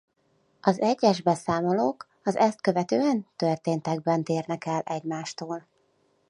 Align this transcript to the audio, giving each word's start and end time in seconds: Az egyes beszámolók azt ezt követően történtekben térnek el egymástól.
Az 0.61 0.79
egyes 0.79 1.21
beszámolók 1.21 2.07
azt 2.23 2.35
ezt 2.35 2.61
követően 2.61 3.27
történtekben 3.35 4.23
térnek 4.23 4.65
el 4.65 4.81
egymástól. 4.81 5.67